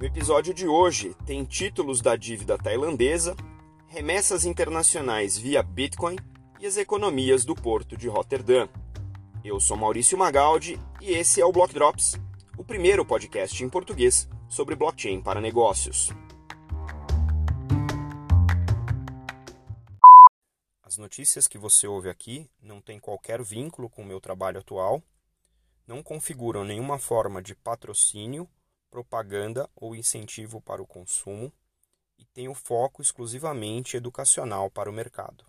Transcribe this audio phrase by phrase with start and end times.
[0.00, 3.36] No episódio de hoje tem títulos da dívida tailandesa,
[3.86, 6.16] remessas internacionais via Bitcoin
[6.58, 8.66] e as economias do porto de Rotterdam.
[9.44, 12.18] Eu sou Maurício Magaldi e esse é o Block Drops,
[12.56, 16.08] o primeiro podcast em português sobre blockchain para negócios.
[20.82, 25.02] As notícias que você ouve aqui não têm qualquer vínculo com o meu trabalho atual,
[25.86, 28.48] não configuram nenhuma forma de patrocínio
[28.90, 31.52] propaganda ou incentivo para o consumo
[32.18, 35.46] e tem o foco exclusivamente educacional para o mercado.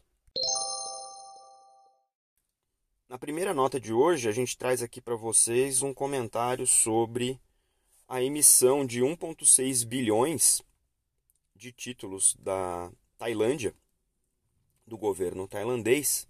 [3.09, 7.41] Na primeira nota de hoje, a gente traz aqui para vocês um comentário sobre
[8.07, 10.61] a emissão de 1,6 bilhões
[11.53, 13.75] de títulos da Tailândia,
[14.87, 16.27] do governo tailandês,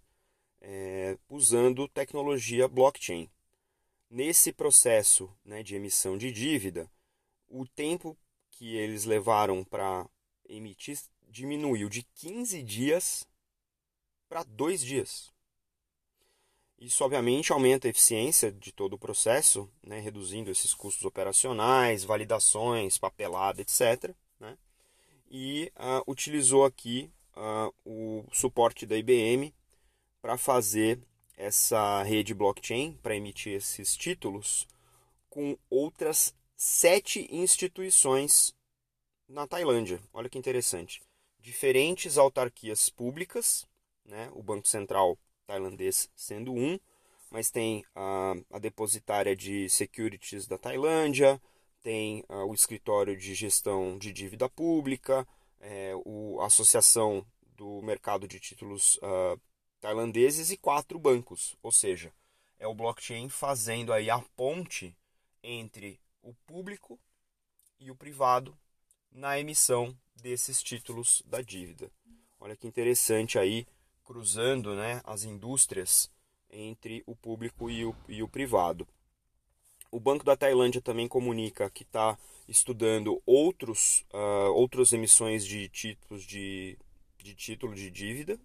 [0.60, 3.30] é, usando tecnologia blockchain.
[4.10, 6.92] Nesse processo né, de emissão de dívida,
[7.52, 8.18] o tempo
[8.52, 10.08] que eles levaram para
[10.48, 10.98] emitir
[11.30, 13.26] diminuiu de 15 dias
[14.28, 15.32] para 2 dias.
[16.78, 22.98] Isso, obviamente, aumenta a eficiência de todo o processo, né, reduzindo esses custos operacionais, validações,
[22.98, 24.16] papelada, etc.
[24.40, 24.58] Né,
[25.30, 29.54] e uh, utilizou aqui uh, o suporte da IBM
[30.22, 31.00] para fazer
[31.38, 34.68] essa rede blockchain, para emitir esses títulos,
[35.30, 38.54] com outras sete instituições
[39.28, 40.00] na Tailândia.
[40.14, 41.02] Olha que interessante.
[41.40, 43.66] Diferentes autarquias públicas,
[44.06, 44.30] né?
[44.36, 46.80] o Banco Central tailandês sendo um,
[47.32, 51.42] mas tem a, a depositária de securities da Tailândia,
[51.82, 55.28] tem a, o escritório de gestão de dívida pública,
[55.60, 57.26] é, o, a associação
[57.58, 59.42] do mercado de títulos uh,
[59.80, 62.14] tailandeses e quatro bancos, ou seja,
[62.60, 64.96] é o blockchain fazendo aí a ponte
[65.42, 67.00] entre o público
[67.80, 68.58] e o privado
[69.12, 71.92] na emissão desses títulos da dívida.
[72.40, 73.68] Olha que interessante aí,
[74.04, 76.12] cruzando né, as indústrias
[76.50, 78.88] entre o público e o, e o privado.
[79.92, 82.18] O Banco da Tailândia também comunica que está
[82.48, 86.78] estudando outros, uh, outras emissões de títulos de,
[87.18, 88.40] de título de dívida,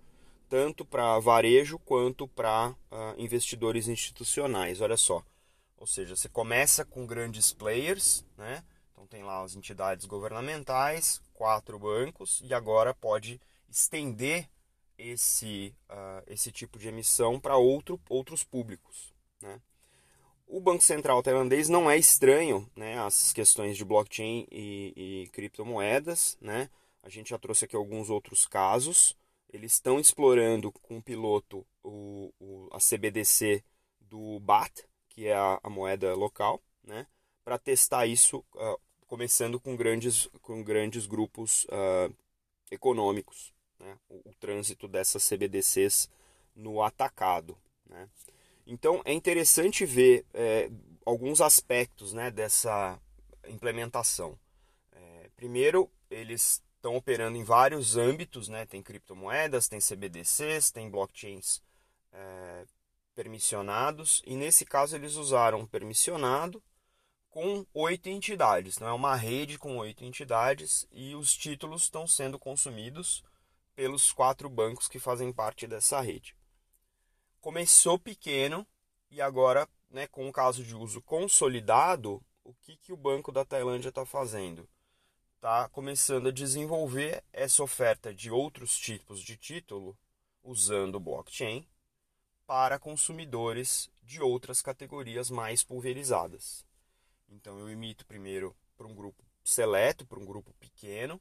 [0.49, 4.81] tanto para varejo quanto para uh, investidores institucionais.
[4.81, 5.25] Olha só,
[5.77, 8.65] ou seja, você começa com grandes players, né?
[8.93, 14.49] Então tem lá as entidades governamentais, quatro bancos, e agora pode estender
[14.99, 19.15] esse, uh, esse tipo de emissão para outro, outros públicos.
[19.41, 19.61] Né?
[20.47, 24.93] O Banco Central tailandês não é estranho né, às questões de blockchain e,
[25.25, 26.39] e criptomoedas.
[26.41, 26.71] Né?
[27.03, 29.17] A gente já trouxe aqui alguns outros casos.
[29.53, 33.63] Eles estão explorando com o piloto o, o, a CBDC
[34.01, 34.85] do BAT,
[35.17, 37.07] que é a, a moeda local, né?
[37.43, 42.15] para testar isso, uh, começando com grandes, com grandes grupos uh,
[42.71, 43.99] econômicos, né?
[44.11, 46.11] o, o, trânsito dessas CBDCs
[46.55, 47.57] no atacado.
[47.89, 48.07] Né?
[48.67, 50.71] Então é interessante ver é,
[51.05, 53.01] alguns aspectos né, dessa
[53.49, 54.39] implementação.
[54.93, 58.67] É, primeiro, eles estão operando em vários âmbitos, né?
[58.67, 61.63] tem criptomoedas, tem CBDCs, tem blockchains
[62.13, 62.67] é,
[63.17, 66.63] permissionados, e nesse caso eles usaram permissionado
[67.31, 68.79] com oito entidades.
[68.79, 73.25] Não é uma rede com oito entidades e os títulos estão sendo consumidos
[73.75, 76.37] pelos quatro bancos que fazem parte dessa rede.
[77.41, 78.67] Começou pequeno
[79.11, 83.45] e agora, né, com o caso de uso consolidado, o que, que o Banco da
[83.45, 84.69] Tailândia está fazendo?
[85.37, 89.97] Está começando a desenvolver essa oferta de outros tipos de título
[90.43, 91.67] usando blockchain
[92.47, 96.65] para consumidores de outras categorias mais pulverizadas.
[97.29, 101.21] Então eu emito primeiro para um grupo seleto, para um grupo pequeno,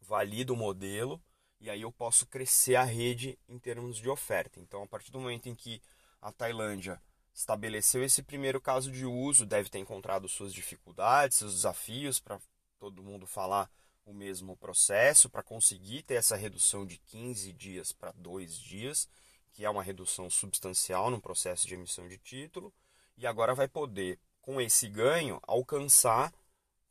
[0.00, 1.20] valido o modelo
[1.60, 4.60] e aí eu posso crescer a rede em termos de oferta.
[4.60, 5.80] Então a partir do momento em que
[6.20, 7.00] a Tailândia
[7.32, 12.38] estabeleceu esse primeiro caso de uso, deve ter encontrado suas dificuldades, seus desafios para
[12.78, 13.70] todo mundo falar
[14.04, 19.08] o mesmo processo, para conseguir ter essa redução de 15 dias para 2 dias
[19.52, 22.72] que é uma redução substancial no processo de emissão de título,
[23.16, 26.32] e agora vai poder, com esse ganho, alcançar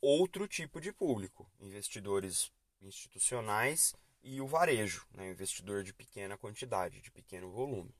[0.00, 2.50] outro tipo de público, investidores
[2.80, 7.94] institucionais e o varejo, né, investidor de pequena quantidade, de pequeno volume.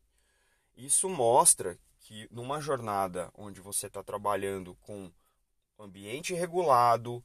[0.74, 5.12] Isso mostra que numa jornada onde você está trabalhando com
[5.78, 7.22] ambiente regulado,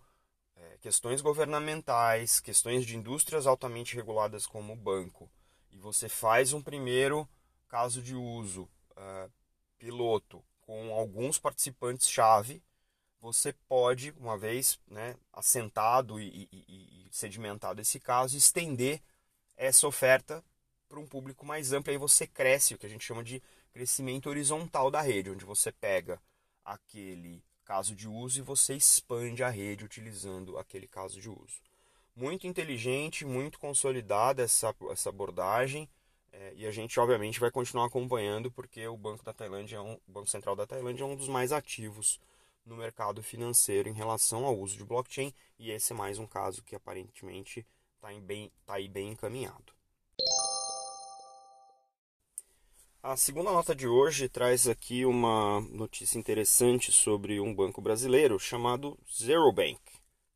[0.56, 5.30] é, questões governamentais, questões de indústrias altamente reguladas como o banco,
[5.77, 7.29] e você faz um primeiro
[7.68, 8.63] caso de uso
[8.94, 9.31] uh,
[9.77, 12.63] piloto com alguns participantes-chave,
[13.21, 19.01] você pode, uma vez né, assentado e, e, e sedimentado esse caso, estender
[19.56, 20.44] essa oferta
[20.89, 21.91] para um público mais amplo.
[21.91, 23.41] Aí você cresce, o que a gente chama de
[23.71, 26.19] crescimento horizontal da rede, onde você pega
[26.65, 31.67] aquele caso de uso e você expande a rede utilizando aquele caso de uso.
[32.18, 35.88] Muito inteligente, muito consolidada essa, essa abordagem.
[36.34, 39.94] É, e a gente, obviamente, vai continuar acompanhando porque o Banco da Tailândia, é um,
[39.94, 42.19] o Banco Central da Tailândia é um dos mais ativos
[42.66, 45.31] no mercado financeiro em relação ao uso de blockchain.
[45.60, 47.64] E esse é mais um caso que aparentemente
[47.96, 48.08] está
[48.66, 49.72] tá aí bem encaminhado.
[53.04, 58.98] A segunda nota de hoje traz aqui uma notícia interessante sobre um banco brasileiro chamado
[59.08, 59.80] Zero Bank,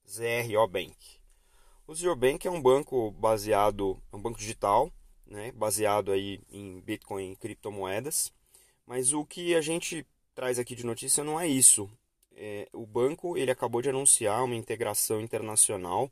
[0.07, 1.20] ZRO Bank.
[1.87, 4.91] O Zero Bank é um banco baseado, é um banco digital,
[5.25, 8.31] né, baseado aí em Bitcoin e criptomoedas.
[8.85, 11.89] Mas o que a gente traz aqui de notícia não é isso.
[12.33, 16.09] É, o banco ele acabou de anunciar uma integração internacional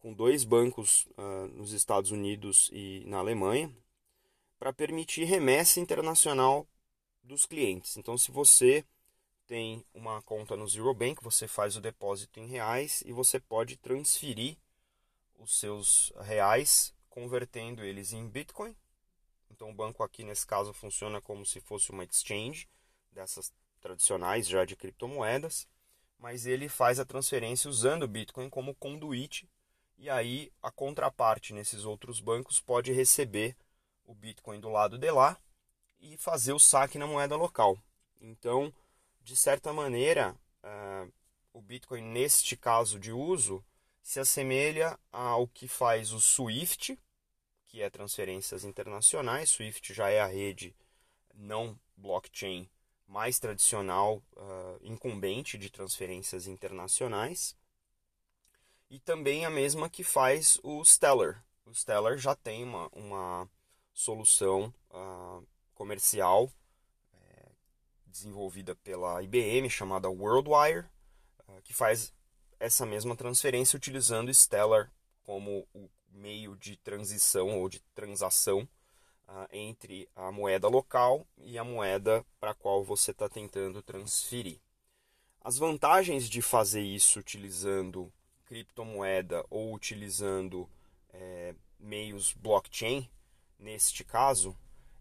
[0.00, 3.70] com dois bancos uh, nos Estados Unidos e na Alemanha,
[4.58, 6.66] para permitir remessa internacional
[7.22, 7.96] dos clientes.
[7.96, 8.84] Então, se você
[9.46, 13.76] tem uma conta no Zero Bank, você faz o depósito em reais e você pode
[13.76, 14.56] transferir
[15.40, 18.76] os seus reais convertendo eles em Bitcoin.
[19.50, 22.68] Então, o banco aqui nesse caso funciona como se fosse uma exchange
[23.10, 25.66] dessas tradicionais já de criptomoedas,
[26.18, 29.48] mas ele faz a transferência usando o Bitcoin como conduíte
[29.96, 33.56] e aí a contraparte nesses outros bancos pode receber
[34.04, 35.38] o Bitcoin do lado de lá
[35.98, 37.78] e fazer o saque na moeda local.
[38.20, 38.72] Então,
[39.22, 41.12] de certa maneira, uh,
[41.52, 43.64] o Bitcoin, neste caso de uso,
[44.02, 46.98] se assemelha ao que faz o SWIFT,
[47.66, 49.50] que é transferências internacionais.
[49.50, 50.74] SWIFT já é a rede
[51.34, 52.68] não blockchain
[53.06, 57.56] mais tradicional, uh, incumbente de transferências internacionais.
[58.88, 61.44] E também a mesma que faz o Stellar.
[61.64, 63.48] O Stellar já tem uma, uma
[63.92, 66.50] solução uh, comercial
[67.12, 67.48] é,
[68.06, 70.86] desenvolvida pela IBM chamada WorldWire,
[71.48, 72.12] uh, que faz
[72.60, 74.92] essa mesma transferência utilizando Stellar
[75.24, 78.68] como o meio de transição ou de transação
[79.26, 84.60] uh, entre a moeda local e a moeda para a qual você está tentando transferir.
[85.40, 88.12] As vantagens de fazer isso utilizando
[88.44, 90.68] criptomoeda ou utilizando
[91.12, 93.08] é, meios blockchain
[93.58, 94.56] neste caso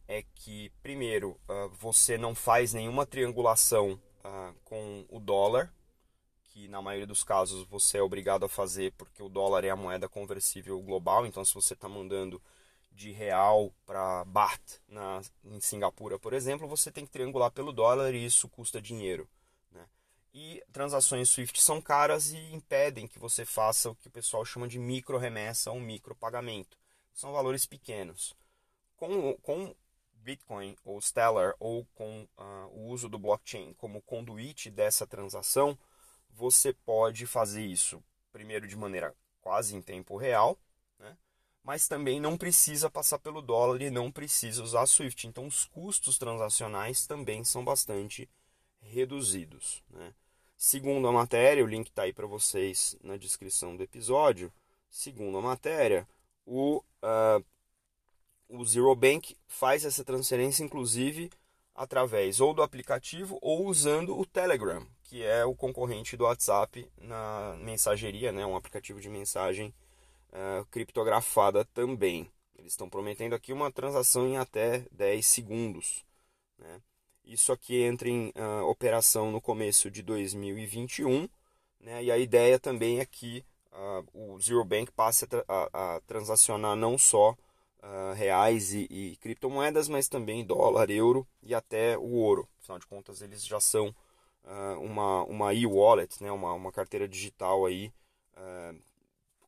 [0.08, 5.74] é que, primeiro, uh, você não faz nenhuma triangulação uh, com o dólar,
[6.69, 10.07] na maioria dos casos você é obrigado a fazer porque o dólar é a moeda
[10.07, 11.25] conversível global.
[11.25, 12.42] Então, se você está mandando
[12.92, 18.13] de real para baht na, em Singapura, por exemplo, você tem que triangular pelo dólar
[18.13, 19.27] e isso custa dinheiro.
[19.71, 19.86] Né?
[20.33, 24.68] E transações SWIFT são caras e impedem que você faça o que o pessoal chama
[24.68, 26.77] de micro remessa ou micro pagamento.
[27.13, 28.36] São valores pequenos
[28.98, 29.74] com, com
[30.12, 35.77] Bitcoin ou Stellar ou com uh, o uso do blockchain como conduíte dessa transação,
[36.40, 38.02] você pode fazer isso
[38.32, 40.58] primeiro de maneira quase em tempo real,
[40.98, 41.18] né?
[41.62, 45.28] mas também não precisa passar pelo dólar e não precisa usar Swift.
[45.28, 48.30] Então os custos transacionais também são bastante
[48.80, 49.84] reduzidos.
[49.90, 50.14] Né?
[50.56, 54.52] Segundo a matéria, o link está aí para vocês na descrição do episódio.
[54.90, 56.08] Segundo a matéria,
[56.46, 57.44] o uh,
[58.48, 61.30] o Zero Bank faz essa transferência, inclusive,
[61.76, 67.57] através ou do aplicativo ou usando o Telegram, que é o concorrente do WhatsApp na
[67.61, 68.45] mensageria, né?
[68.45, 69.73] um aplicativo de mensagem
[70.31, 72.31] uh, criptografada também.
[72.56, 76.06] Eles estão prometendo aqui uma transação em até 10 segundos.
[76.59, 76.80] Né?
[77.25, 81.28] Isso aqui entra em uh, operação no começo de 2021,
[81.80, 82.04] né?
[82.04, 86.01] e a ideia também é que uh, o Zero Bank passe a, tra a, a
[86.01, 92.11] transacionar não só uh, reais e, e, criptomoedas, mas também dólar, euro e até o
[92.11, 92.47] ouro.
[92.61, 93.92] Afinal de contas, eles já são
[94.44, 96.31] uh, uma, uma e-wallet, né?
[96.31, 97.92] uma, uma carteira digital aí,
[98.36, 98.80] uh,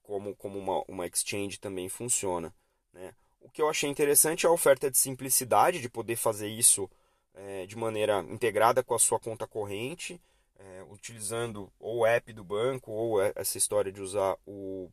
[0.03, 2.53] como, como uma, uma exchange também funciona.
[2.93, 3.13] Né?
[3.39, 6.89] O que eu achei interessante é a oferta de simplicidade, de poder fazer isso
[7.33, 10.21] é, de maneira integrada com a sua conta corrente,
[10.59, 14.91] é, utilizando ou o app do banco ou essa história de usar o,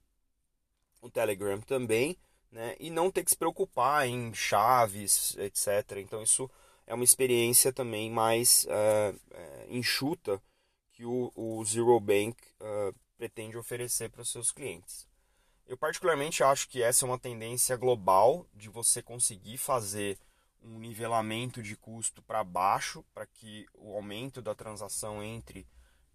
[1.03, 2.17] o Telegram também
[2.51, 2.75] né?
[2.81, 5.99] e não ter que se preocupar em chaves, etc.
[5.99, 6.51] Então isso
[6.89, 9.21] é uma experiência também mais uh,
[9.69, 10.43] enxuta
[10.91, 15.07] que o, o Zero Bank uh, pretende oferecer para os seus clientes.
[15.67, 20.19] Eu particularmente acho que essa é uma tendência global de você conseguir fazer
[20.63, 25.67] um nivelamento de custo para baixo, para que o aumento da transação entre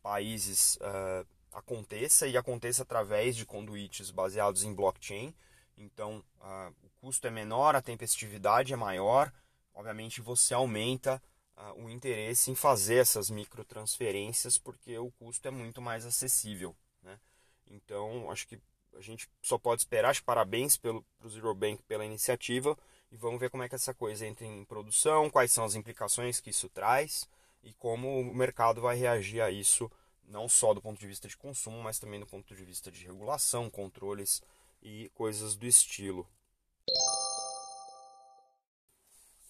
[0.01, 5.35] países uh, aconteça e aconteça através de conduítes baseados em blockchain.
[5.77, 9.31] Então, uh, o custo é menor, a tempestividade é maior,
[9.73, 11.21] obviamente você aumenta
[11.57, 16.75] uh, o interesse em fazer essas microtransferências porque o custo é muito mais acessível.
[17.01, 17.19] Né?
[17.67, 18.59] Então, acho que
[18.95, 20.09] a gente só pode esperar.
[20.09, 22.77] Acho parabéns para o Zero Bank pela iniciativa
[23.11, 26.39] e vamos ver como é que essa coisa entra em produção, quais são as implicações
[26.39, 27.27] que isso traz
[27.63, 29.89] e como o mercado vai reagir a isso,
[30.27, 33.05] não só do ponto de vista de consumo, mas também do ponto de vista de
[33.05, 34.41] regulação, controles
[34.81, 36.27] e coisas do estilo.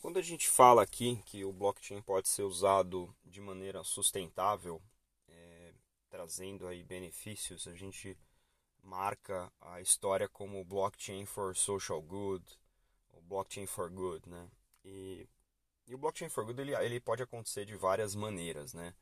[0.03, 4.81] Quando a gente fala aqui que o blockchain pode ser usado de maneira sustentável,
[5.29, 5.73] é,
[6.09, 8.17] trazendo aí benefícios, a gente
[8.81, 12.43] marca a história como blockchain for social good,
[13.13, 14.51] ou blockchain for good, né?
[14.83, 15.25] E,
[15.87, 18.93] e o blockchain for good ele, ele pode acontecer de várias maneiras, né?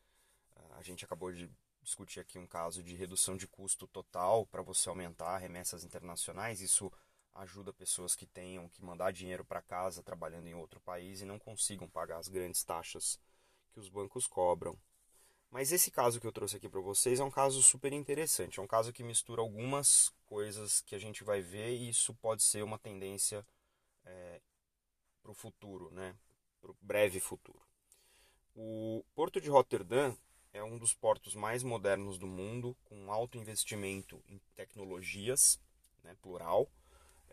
[0.77, 1.50] A gente acabou de
[1.81, 6.62] discutir aqui um caso de redução de custo total para você aumentar remessas internacionais.
[6.62, 6.93] Isso
[7.36, 11.40] ajuda pessoas que tenham que mandar dinheiro para casa trabalhando em outro país e não
[11.40, 13.20] consigam pagar as grandes taxas
[13.72, 14.78] que os bancos cobram.
[15.50, 18.60] Mas esse caso que eu trouxe aqui para vocês é um caso super interessante.
[18.60, 22.42] É um caso que mistura algumas coisas que a gente vai ver e isso pode
[22.42, 23.46] ser uma tendência
[24.06, 24.42] é,
[25.22, 26.16] para o futuro, né?
[26.62, 27.62] para o breve futuro.
[28.56, 30.16] O Porto de Rotterdam
[30.54, 35.60] é um dos portos mais modernos do mundo, com alto investimento em tecnologias,
[36.04, 36.70] né, plural,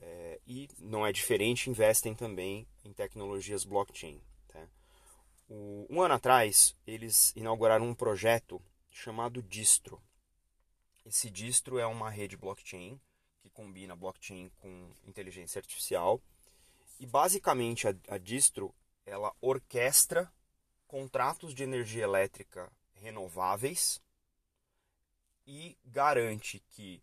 [0.00, 4.20] é, e não é diferente, investem também em tecnologias blockchain.
[4.48, 4.66] Tá?
[5.48, 10.00] O, um ano atrás, eles inauguraram um projeto chamado Distro.
[11.04, 13.00] Esse Distro é uma rede blockchain
[13.40, 16.20] que combina blockchain com inteligência artificial.
[17.00, 18.74] E basicamente a, a Distro
[19.06, 20.30] ela orquestra
[20.86, 24.02] contratos de energia elétrica renováveis
[25.46, 27.02] e garante que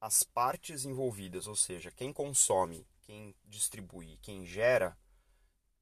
[0.00, 4.96] as partes envolvidas, ou seja, quem consome, quem distribui, quem gera,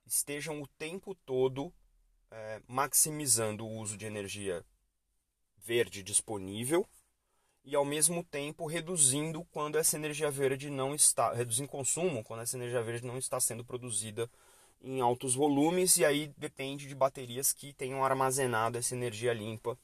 [0.05, 1.73] estejam o tempo todo
[2.31, 4.65] é, maximizando o uso de energia
[5.57, 6.87] verde disponível
[7.65, 12.57] e ao mesmo tempo reduzindo quando essa energia verde não está reduzindo consumo quando essa
[12.57, 14.31] energia verde não está sendo produzida
[14.81, 19.79] em altos volumes e aí depende de baterias que tenham armazenado essa energia limpa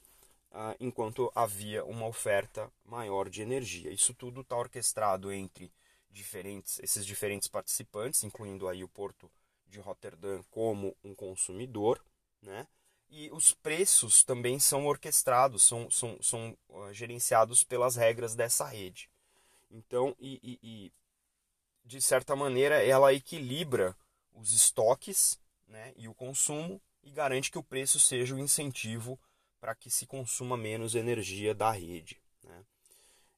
[0.78, 3.90] enquanto havia uma oferta maior de energia.
[3.90, 5.72] Isso tudo está orquestrado entre
[6.10, 9.30] diferentes, esses diferentes participantes, incluindo aí o Porto
[9.66, 12.00] de Rotterdam como um consumidor,
[12.40, 12.66] né?
[13.10, 19.10] E os preços também são orquestrados, são, são, são uh, gerenciados pelas regras dessa rede.
[19.70, 20.92] Então, e, e, e,
[21.84, 23.96] de certa maneira, ela equilibra
[24.32, 29.18] os estoques né, e o consumo e garante que o preço seja o incentivo
[29.64, 32.20] para que se consuma menos energia da rede.
[32.42, 32.64] Né?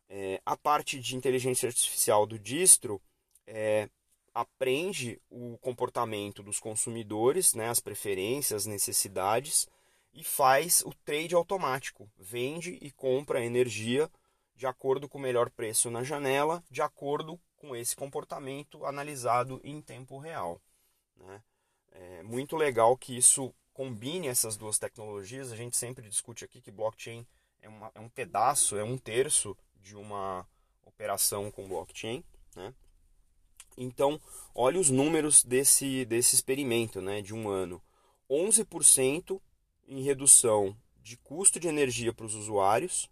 [0.09, 3.00] É, a parte de inteligência artificial do distro
[3.47, 3.88] é,
[4.35, 9.68] aprende o comportamento dos consumidores, né, as preferências, as necessidades
[10.12, 14.11] e faz o trade automático, vende e compra energia
[14.56, 19.80] de acordo com o melhor preço na janela, de acordo com esse comportamento analisado em
[19.80, 20.61] tempo real.
[21.18, 21.40] Né?
[21.92, 25.52] É muito legal que isso combine essas duas tecnologias.
[25.52, 27.26] A gente sempre discute aqui que blockchain
[27.61, 30.49] é, uma, é um pedaço, é um terço de uma
[30.83, 32.75] operação com blockchain, né?
[33.76, 34.18] Então,
[34.54, 37.83] olha os números desse, desse experimento né, de um ano.
[38.30, 39.38] 11%
[39.87, 43.11] em redução de custo de energia para os usuários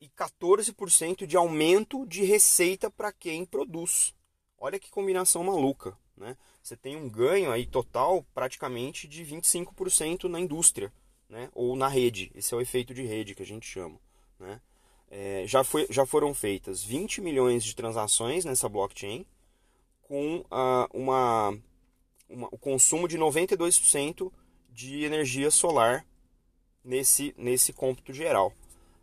[0.00, 4.14] e 14% de aumento de receita para quem produz.
[4.58, 5.96] Olha que combinação maluca.
[6.16, 6.36] Né?
[6.62, 10.92] Você tem um ganho aí total praticamente de 25% na indústria
[11.28, 11.48] né?
[11.54, 12.30] ou na rede.
[12.34, 13.98] Esse é o efeito de rede que a gente chama.
[14.38, 14.60] Né?
[15.10, 19.24] É, já, foi, já foram feitas 20 milhões de transações nessa blockchain
[20.02, 21.56] com uh, uma,
[22.28, 24.32] uma, o consumo de 92%
[24.70, 26.06] de energia solar
[26.84, 28.52] nesse, nesse cômputo geral.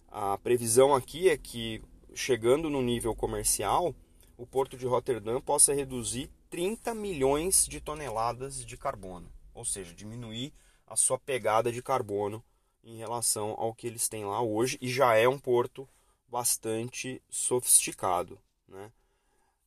[0.09, 1.81] A previsão aqui é que,
[2.13, 3.93] chegando no nível comercial,
[4.37, 10.53] o porto de Rotterdam possa reduzir 30 milhões de toneladas de carbono, ou seja, diminuir
[10.87, 12.43] a sua pegada de carbono
[12.83, 15.89] em relação ao que eles têm lá hoje e já é um porto
[16.27, 18.39] bastante sofisticado.
[18.67, 18.91] Né?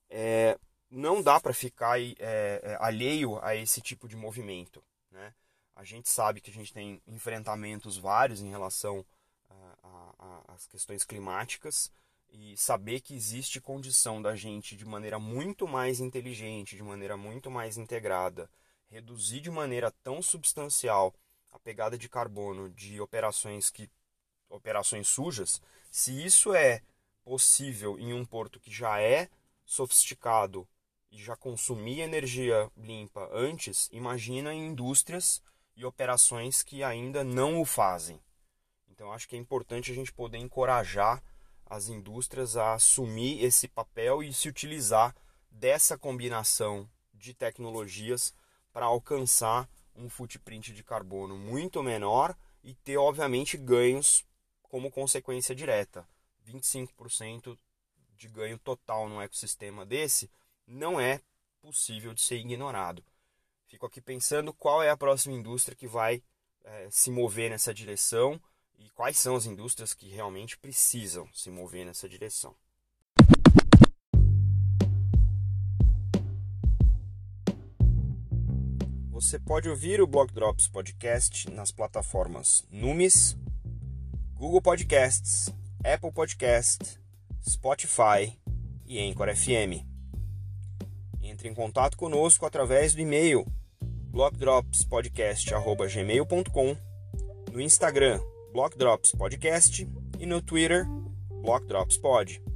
[0.08, 0.58] É,
[0.90, 4.82] não dá para ficar é, é, alheio a esse tipo de movimento.
[5.10, 5.34] Né?
[5.75, 9.04] A gente sabe que a gente tem enfrentamentos vários em relação
[10.48, 11.92] às questões climáticas
[12.30, 17.50] e saber que existe condição da gente, de maneira muito mais inteligente, de maneira muito
[17.50, 18.50] mais integrada,
[18.88, 21.14] reduzir de maneira tão substancial
[21.50, 23.90] a pegada de carbono de operações que
[24.49, 26.82] operações sujas, se isso é
[27.23, 29.28] possível em um porto que já é
[29.64, 30.66] sofisticado
[31.11, 35.42] e já consumia energia limpa antes, imagina em indústrias
[35.76, 38.20] e operações que ainda não o fazem.
[38.88, 41.23] Então acho que é importante a gente poder encorajar
[41.68, 45.14] as indústrias a assumir esse papel e se utilizar
[45.50, 48.32] dessa combinação de tecnologias
[48.72, 54.25] para alcançar um footprint de carbono muito menor e ter, obviamente, ganhos
[54.62, 56.08] como consequência direta.
[56.46, 57.58] 25%
[58.16, 60.30] de ganho total no ecossistema desse
[60.66, 61.20] não é
[61.60, 63.04] possível de ser ignorado.
[63.66, 66.22] Fico aqui pensando qual é a próxima indústria que vai
[66.64, 68.40] é, se mover nessa direção
[68.78, 72.54] e quais são as indústrias que realmente precisam se mover nessa direção.
[79.11, 83.37] Você pode ouvir o Block Drops Podcast nas plataformas Numis,
[84.35, 85.52] Google Podcasts,
[85.85, 87.00] Apple Podcast,
[87.47, 88.35] Spotify
[88.87, 89.85] e Anchor FM.
[91.20, 93.44] Entre em contato conosco através do e-mail
[94.11, 96.76] blockdropspodcast.gmail.com,
[97.52, 98.20] no Instagram
[98.52, 99.87] Block Drops Podcast
[100.19, 100.87] e no Twitter
[101.43, 102.48] Block Drops Pod.